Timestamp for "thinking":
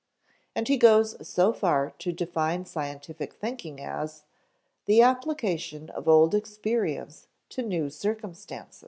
3.35-3.79